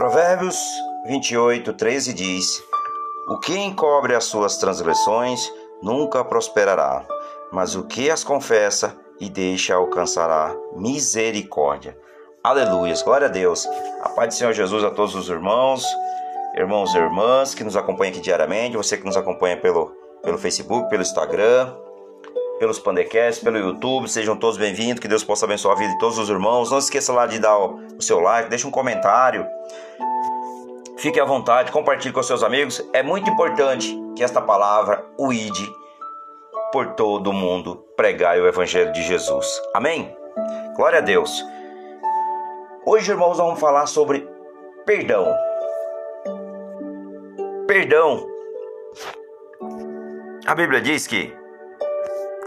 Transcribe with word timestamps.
Provérbios 0.00 0.58
28, 1.04 1.74
13 1.74 2.14
diz: 2.14 2.64
O 3.28 3.38
que 3.38 3.54
encobre 3.58 4.14
as 4.14 4.24
suas 4.24 4.56
transgressões 4.56 5.46
nunca 5.82 6.24
prosperará, 6.24 7.04
mas 7.52 7.76
o 7.76 7.84
que 7.84 8.10
as 8.10 8.24
confessa 8.24 8.96
e 9.20 9.28
deixa 9.28 9.74
alcançará 9.74 10.56
misericórdia. 10.74 11.98
Aleluias, 12.42 13.02
glória 13.02 13.26
a 13.26 13.30
Deus. 13.30 13.68
A 14.00 14.08
paz 14.08 14.28
do 14.28 14.38
Senhor 14.38 14.54
Jesus 14.54 14.82
a 14.84 14.90
todos 14.90 15.14
os 15.14 15.28
irmãos, 15.28 15.84
irmãos 16.56 16.94
e 16.94 16.96
irmãs 16.96 17.54
que 17.54 17.62
nos 17.62 17.76
acompanham 17.76 18.12
aqui 18.12 18.22
diariamente, 18.22 18.78
você 18.78 18.96
que 18.96 19.04
nos 19.04 19.18
acompanha 19.18 19.58
pelo, 19.58 19.94
pelo 20.22 20.38
Facebook, 20.38 20.88
pelo 20.88 21.02
Instagram, 21.02 21.76
pelos 22.60 22.78
Pandecasts, 22.78 23.42
pelo 23.42 23.56
YouTube, 23.56 24.06
sejam 24.06 24.36
todos 24.36 24.58
bem-vindos, 24.58 25.00
que 25.00 25.08
Deus 25.08 25.24
possa 25.24 25.46
abençoar 25.46 25.74
a 25.74 25.78
vida 25.78 25.92
de 25.94 25.98
todos 25.98 26.18
os 26.18 26.28
irmãos. 26.28 26.70
Não 26.70 26.76
esqueça 26.76 27.10
lá 27.10 27.24
de 27.26 27.38
dar 27.38 27.56
o, 27.58 28.02
seu 28.02 28.20
like, 28.20 28.50
deixe 28.50 28.66
um 28.66 28.70
comentário, 28.70 29.46
fique 30.98 31.18
à 31.18 31.24
vontade, 31.24 31.72
compartilhe 31.72 32.12
com 32.12 32.22
seus 32.22 32.42
amigos. 32.42 32.86
É 32.92 33.02
muito 33.02 33.30
importante 33.30 33.98
que 34.14 34.22
esta 34.22 34.42
palavra, 34.42 35.02
o 35.16 35.32
ID, 35.32 35.56
por 36.70 36.88
todo 36.88 37.32
mundo, 37.32 37.82
pregar 37.96 38.38
o 38.38 38.46
Evangelho 38.46 38.92
de 38.92 39.04
Jesus. 39.04 39.46
Amém? 39.72 40.14
Glória 40.76 40.98
a 40.98 41.02
Deus. 41.02 41.42
Hoje, 42.84 43.10
irmãos, 43.10 43.38
vamos 43.38 43.58
falar 43.58 43.86
sobre 43.86 44.28
perdão. 44.84 45.34
Perdão. 47.66 48.26
A 50.44 50.54
Bíblia 50.54 50.82
diz 50.82 51.06
que 51.06 51.39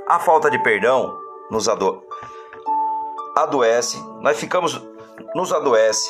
a 0.08 0.20
falta 0.20 0.50
de 0.50 0.60
perdão 0.60 1.18
nos 1.50 1.68
ado 1.68 2.04
adoece, 3.36 3.98
nós 4.22 4.38
ficamos 4.38 4.82
nos 5.36 5.52
adoece. 5.52 6.10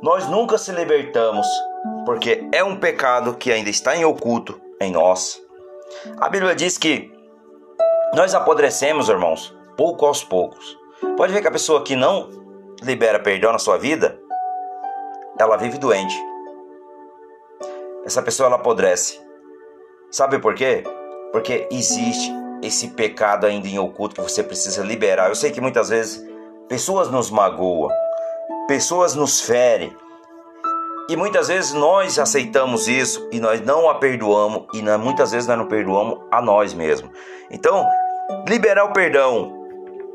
Nós 0.00 0.26
nunca 0.28 0.58
se 0.58 0.72
libertamos, 0.72 1.46
porque 2.04 2.48
é 2.52 2.64
um 2.64 2.76
pecado 2.76 3.34
que 3.34 3.52
ainda 3.52 3.70
está 3.70 3.96
em 3.96 4.04
oculto 4.04 4.60
em 4.80 4.90
nós. 4.90 5.40
A 6.18 6.28
Bíblia 6.28 6.56
diz 6.56 6.76
que 6.76 7.12
nós 8.14 8.34
apodrecemos, 8.34 9.08
irmãos, 9.08 9.56
pouco 9.76 10.04
aos 10.04 10.24
poucos. 10.24 10.76
Pode 11.16 11.32
ver 11.32 11.40
que 11.40 11.48
a 11.48 11.52
pessoa 11.52 11.84
que 11.84 11.94
não 11.94 12.28
libera 12.82 13.20
perdão 13.20 13.52
na 13.52 13.58
sua 13.58 13.78
vida, 13.78 14.18
ela 15.38 15.56
vive 15.56 15.78
doente. 15.78 16.16
Essa 18.04 18.22
pessoa 18.22 18.48
ela 18.48 18.56
apodrece. 18.56 19.20
Sabe 20.10 20.40
por 20.40 20.54
quê? 20.54 20.82
Porque 21.32 21.66
existe 21.70 22.30
esse 22.62 22.88
pecado 22.88 23.46
ainda 23.46 23.66
em 23.66 23.78
oculto 23.78 24.14
que 24.14 24.20
você 24.20 24.42
precisa 24.42 24.84
liberar. 24.84 25.28
Eu 25.28 25.34
sei 25.34 25.50
que 25.50 25.60
muitas 25.60 25.88
vezes 25.88 26.24
pessoas 26.68 27.10
nos 27.10 27.30
magoam, 27.30 27.90
pessoas 28.68 29.14
nos 29.14 29.40
ferem. 29.40 29.92
E 31.08 31.16
muitas 31.16 31.48
vezes 31.48 31.72
nós 31.72 32.18
aceitamos 32.18 32.86
isso 32.86 33.28
e 33.32 33.40
nós 33.40 33.60
não 33.60 33.90
a 33.90 33.96
perdoamos 33.96 34.66
e 34.72 34.82
muitas 34.98 35.32
vezes 35.32 35.48
nós 35.48 35.58
não 35.58 35.66
perdoamos 35.66 36.20
a 36.30 36.40
nós 36.40 36.72
mesmos. 36.72 37.10
Então, 37.50 37.84
liberar 38.46 38.84
o 38.84 38.92
perdão 38.92 39.62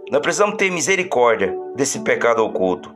nós 0.10 0.22
precisamos 0.22 0.56
ter 0.56 0.72
misericórdia 0.72 1.54
desse 1.76 2.00
pecado 2.00 2.44
oculto. 2.44 2.96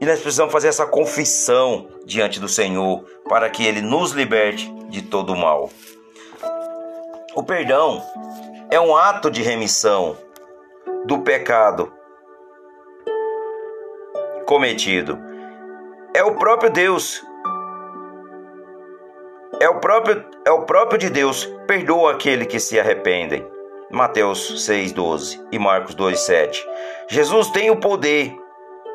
E 0.00 0.06
nós 0.06 0.20
precisamos 0.20 0.52
fazer 0.52 0.66
essa 0.66 0.84
confissão 0.84 1.86
diante 2.04 2.40
do 2.40 2.48
Senhor 2.48 3.04
para 3.28 3.48
que 3.48 3.64
Ele 3.64 3.80
nos 3.80 4.10
liberte 4.10 4.68
de 4.88 5.02
todo 5.02 5.32
o 5.32 5.36
mal. 5.36 5.70
O 7.34 7.42
perdão 7.42 8.02
é 8.70 8.78
um 8.78 8.94
ato 8.94 9.30
de 9.30 9.42
remissão 9.42 10.16
do 11.06 11.20
pecado 11.20 11.90
cometido. 14.46 15.18
É 16.14 16.22
o 16.22 16.34
próprio 16.34 16.70
Deus. 16.70 17.24
É 19.58 19.68
o 19.68 19.80
próprio, 19.80 20.22
é 20.44 20.50
o 20.50 20.66
próprio 20.66 20.98
de 20.98 21.08
Deus. 21.08 21.46
Perdoa 21.66 22.12
aquele 22.12 22.44
que 22.44 22.60
se 22.60 22.78
arrependem. 22.78 23.46
Mateus 23.90 24.68
6,12 24.68 25.42
e 25.50 25.58
Marcos 25.58 25.94
2,7. 25.94 26.58
Jesus 27.08 27.50
tem 27.50 27.70
o 27.70 27.76
poder 27.76 28.36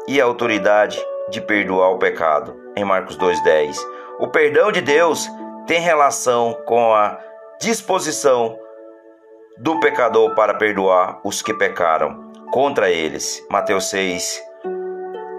e 0.08 0.22
a 0.22 0.26
autoridade 0.26 1.03
de 1.30 1.42
perdoar 1.42 1.90
o 1.90 1.97
pecado, 1.97 2.56
em 2.76 2.84
Marcos 2.84 3.18
2,10. 3.18 3.78
O 4.20 4.28
perdão 4.28 4.72
de 4.72 4.81
Deus 4.81 5.28
tem 5.66 5.81
relação 5.81 6.53
com 6.66 6.94
a 6.94 7.20
disposição 7.59 8.57
do 9.57 9.79
pecador 9.79 10.35
para 10.35 10.53
perdoar 10.53 11.19
os 11.23 11.41
que 11.41 11.53
pecaram 11.53 12.31
contra 12.51 12.90
eles. 12.90 13.44
Mateus 13.50 13.90
6, 13.90 14.44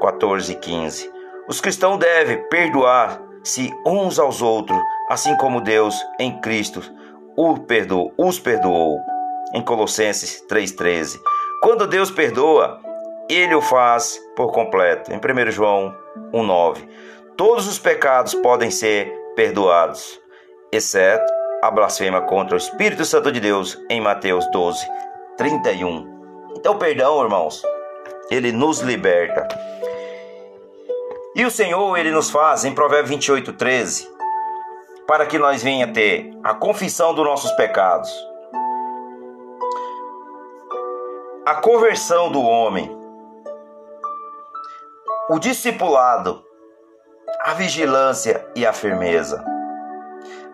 14 0.00 0.52
e 0.52 0.56
15. 0.56 1.12
Os 1.48 1.60
cristãos 1.60 1.98
devem 1.98 2.42
perdoar-se 2.48 3.72
uns 3.86 4.18
aos 4.18 4.42
outros, 4.42 4.78
assim 5.08 5.36
como 5.36 5.60
Deus 5.60 5.94
em 6.18 6.40
Cristo 6.40 6.82
os 8.16 8.40
perdoou 8.40 9.00
em 9.54 9.62
Colossenses 9.62 10.44
3,13. 10.50 11.20
Quando 11.62 11.86
Deus 11.86 12.10
perdoa, 12.10 12.80
ele 13.30 13.54
o 13.54 13.62
faz 13.62 14.20
por 14.34 14.50
completo. 14.50 15.12
Em 15.12 15.18
1 15.18 15.50
João 15.52 15.94
1,9. 16.32 16.88
Todos 17.36 17.68
os 17.68 17.78
pecados 17.78 18.34
podem 18.34 18.72
ser 18.72 19.12
perdoados, 19.36 20.20
exceto 20.72 21.37
a 21.62 21.70
blasfêmia 21.70 22.20
contra 22.22 22.54
o 22.54 22.58
Espírito 22.58 23.04
Santo 23.04 23.30
de 23.32 23.40
Deus, 23.40 23.78
em 23.90 24.00
Mateus 24.00 24.46
12, 24.50 24.86
31. 25.36 26.50
Então, 26.56 26.78
perdão, 26.78 27.22
irmãos, 27.22 27.62
ele 28.30 28.52
nos 28.52 28.80
liberta. 28.80 29.46
E 31.34 31.44
o 31.44 31.50
Senhor, 31.50 31.96
ele 31.96 32.10
nos 32.10 32.30
faz, 32.30 32.64
em 32.64 32.74
Provérbios 32.74 33.10
28, 33.10 33.52
13, 33.52 34.08
para 35.06 35.26
que 35.26 35.38
nós 35.38 35.62
venha 35.62 35.86
ter 35.92 36.30
a 36.42 36.54
confissão 36.54 37.14
dos 37.14 37.24
nossos 37.24 37.50
pecados 37.52 38.10
a 41.48 41.54
conversão 41.54 42.30
do 42.30 42.42
homem, 42.42 42.94
o 45.30 45.38
discipulado, 45.38 46.44
a 47.40 47.54
vigilância 47.54 48.46
e 48.54 48.66
a 48.66 48.72
firmeza, 48.74 49.42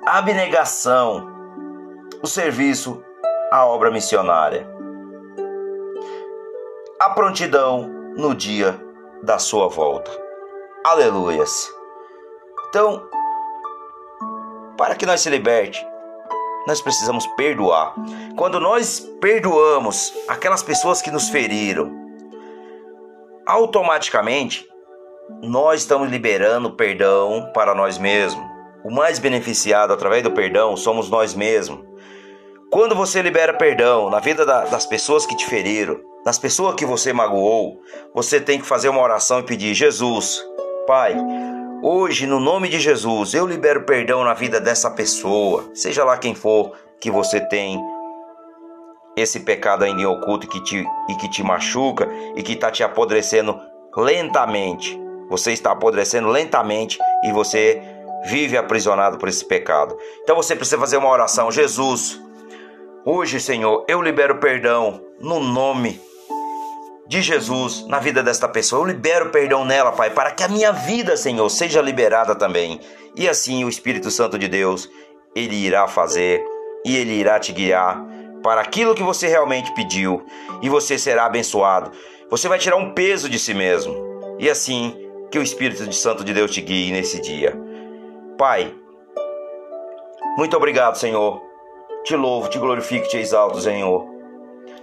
abnegação, 0.06 1.26
o 2.22 2.26
serviço 2.26 3.02
à 3.50 3.64
obra 3.64 3.90
missionária, 3.90 4.68
a 7.00 7.10
prontidão 7.10 7.88
no 8.14 8.34
dia 8.34 8.78
da 9.22 9.38
sua 9.38 9.68
volta. 9.68 10.10
Aleluias. 10.84 11.72
Então, 12.68 13.08
para 14.76 14.94
que 14.94 15.06
nós 15.06 15.22
se 15.22 15.30
liberte, 15.30 15.84
nós 16.66 16.82
precisamos 16.82 17.26
perdoar. 17.28 17.94
Quando 18.36 18.60
nós 18.60 19.00
perdoamos 19.20 20.12
aquelas 20.28 20.62
pessoas 20.62 21.00
que 21.00 21.10
nos 21.10 21.30
feriram, 21.30 21.90
automaticamente 23.46 24.68
nós 25.42 25.80
estamos 25.80 26.10
liberando 26.10 26.70
perdão 26.72 27.50
para 27.54 27.74
nós 27.74 27.96
mesmos. 27.96 28.53
O 28.84 28.90
mais 28.90 29.18
beneficiado 29.18 29.92
através 29.92 30.22
do 30.22 30.30
perdão 30.30 30.76
somos 30.76 31.08
nós 31.08 31.34
mesmos. 31.34 31.80
Quando 32.70 32.94
você 32.94 33.22
libera 33.22 33.54
perdão 33.54 34.10
na 34.10 34.18
vida 34.18 34.44
da, 34.44 34.64
das 34.64 34.84
pessoas 34.84 35.24
que 35.24 35.36
te 35.36 35.46
feriram, 35.46 35.98
das 36.24 36.38
pessoas 36.38 36.74
que 36.74 36.84
você 36.84 37.12
magoou, 37.12 37.80
você 38.14 38.40
tem 38.40 38.60
que 38.60 38.66
fazer 38.66 38.88
uma 38.88 39.00
oração 39.00 39.40
e 39.40 39.44
pedir: 39.44 39.74
Jesus, 39.74 40.44
Pai, 40.86 41.16
Hoje, 41.86 42.26
no 42.26 42.40
nome 42.40 42.70
de 42.70 42.80
Jesus, 42.80 43.34
eu 43.34 43.46
libero 43.46 43.84
perdão 43.84 44.24
na 44.24 44.32
vida 44.32 44.58
dessa 44.58 44.90
pessoa, 44.90 45.68
seja 45.74 46.02
lá 46.02 46.16
quem 46.16 46.34
for 46.34 46.72
que 46.98 47.10
você 47.10 47.42
tem 47.42 47.78
esse 49.14 49.40
pecado 49.40 49.84
ainda 49.84 50.00
em 50.00 50.06
oculto 50.06 50.48
que 50.48 50.64
te, 50.64 50.82
e 51.10 51.14
que 51.16 51.28
te 51.28 51.42
machuca 51.42 52.08
e 52.36 52.42
que 52.42 52.52
está 52.52 52.70
te 52.70 52.82
apodrecendo 52.82 53.60
lentamente. 53.94 54.98
Você 55.28 55.52
está 55.52 55.72
apodrecendo 55.72 56.28
lentamente 56.28 56.98
e 57.22 57.32
você 57.32 57.82
vive 58.24 58.56
aprisionado 58.56 59.18
por 59.18 59.28
esse 59.28 59.44
pecado. 59.44 59.96
Então 60.22 60.36
você 60.36 60.56
precisa 60.56 60.78
fazer 60.78 60.96
uma 60.96 61.08
oração. 61.08 61.50
Jesus, 61.50 62.20
hoje, 63.04 63.40
Senhor, 63.40 63.84
eu 63.88 64.00
libero 64.00 64.38
perdão 64.38 65.00
no 65.20 65.40
nome 65.40 66.00
de 67.06 67.20
Jesus 67.20 67.86
na 67.86 67.98
vida 67.98 68.22
desta 68.22 68.48
pessoa. 68.48 68.82
Eu 68.82 68.86
libero 68.86 69.30
perdão 69.30 69.64
nela, 69.64 69.92
Pai, 69.92 70.10
para 70.10 70.30
que 70.30 70.42
a 70.42 70.48
minha 70.48 70.72
vida, 70.72 71.16
Senhor, 71.16 71.48
seja 71.48 71.80
liberada 71.80 72.34
também. 72.34 72.80
E 73.16 73.28
assim 73.28 73.64
o 73.64 73.68
Espírito 73.68 74.10
Santo 74.10 74.38
de 74.38 74.48
Deus, 74.48 74.88
ele 75.34 75.54
irá 75.54 75.86
fazer 75.86 76.42
e 76.84 76.96
ele 76.96 77.12
irá 77.12 77.38
te 77.38 77.52
guiar 77.52 78.04
para 78.42 78.60
aquilo 78.60 78.94
que 78.94 79.02
você 79.02 79.26
realmente 79.26 79.72
pediu 79.74 80.24
e 80.60 80.68
você 80.68 80.98
será 80.98 81.26
abençoado. 81.26 81.92
Você 82.30 82.48
vai 82.48 82.58
tirar 82.58 82.76
um 82.76 82.92
peso 82.92 83.28
de 83.28 83.38
si 83.38 83.54
mesmo. 83.54 83.94
E 84.38 84.50
assim 84.50 84.96
que 85.30 85.38
o 85.38 85.42
Espírito 85.42 85.90
Santo 85.92 86.24
de 86.24 86.32
Deus 86.32 86.50
te 86.50 86.60
guie 86.60 86.92
nesse 86.92 87.20
dia. 87.20 87.56
Pai, 88.36 88.74
muito 90.36 90.56
obrigado, 90.56 90.96
Senhor. 90.96 91.40
Te 92.04 92.16
louvo, 92.16 92.48
te 92.48 92.58
glorifico, 92.58 93.08
te 93.08 93.16
exalto, 93.18 93.60
Senhor. 93.60 94.06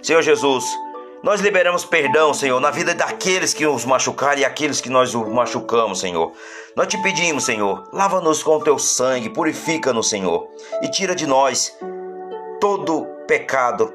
Senhor 0.00 0.22
Jesus, 0.22 0.64
Nós 1.22 1.40
liberamos 1.40 1.84
perdão, 1.84 2.34
Senhor, 2.34 2.58
na 2.58 2.72
vida 2.72 2.94
daqueles 2.94 3.54
que 3.54 3.64
os 3.64 3.84
machucaram 3.84 4.40
e 4.40 4.44
aqueles 4.44 4.80
que 4.80 4.90
nós 4.90 5.14
os 5.14 5.28
machucamos, 5.28 6.00
Senhor. 6.00 6.32
Nós 6.74 6.88
te 6.88 7.00
pedimos, 7.00 7.44
Senhor, 7.44 7.88
lava-nos 7.92 8.42
com 8.42 8.56
o 8.56 8.60
teu 8.64 8.76
sangue, 8.76 9.30
purifica-nos, 9.30 10.08
Senhor, 10.08 10.48
e 10.82 10.90
tira 10.90 11.14
de 11.14 11.24
nós 11.24 11.78
todo 12.60 13.06
pecado 13.28 13.94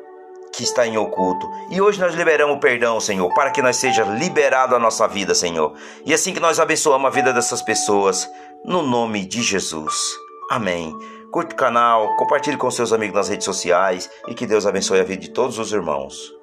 que 0.54 0.64
está 0.64 0.88
em 0.88 0.98
oculto. 0.98 1.46
E 1.70 1.82
hoje 1.82 2.00
nós 2.00 2.16
liberamos 2.16 2.60
perdão, 2.60 2.98
Senhor, 3.02 3.32
para 3.34 3.52
que 3.52 3.62
nós 3.62 3.76
seja 3.76 4.04
liberado 4.04 4.74
a 4.74 4.80
nossa 4.80 5.06
vida, 5.06 5.36
Senhor. 5.36 5.74
E 6.06 6.14
assim 6.14 6.34
que 6.34 6.40
nós 6.40 6.62
abençoamos 6.62 7.08
a 7.08 7.12
vida 7.12 7.34
dessas 7.34 7.62
pessoas, 7.62 8.28
no 8.66 8.82
nome 8.82 9.26
de 9.26 9.42
Jesus. 9.42 10.16
Amém. 10.50 10.96
Curte 11.32 11.54
o 11.54 11.58
canal, 11.58 12.16
compartilhe 12.16 12.58
com 12.58 12.72
seus 12.72 12.94
amigos 12.94 13.16
nas 13.16 13.30
redes 13.30 13.46
sociais 13.46 14.10
e 14.28 14.34
que 14.34 14.48
Deus 14.48 14.66
abençoe 14.66 15.00
a 15.00 15.04
vida 15.04 15.22
de 15.22 15.30
todos 15.30 15.60
os 15.60 15.72
irmãos. 15.74 16.37